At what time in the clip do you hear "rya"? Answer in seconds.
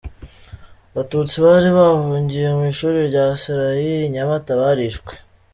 3.09-3.25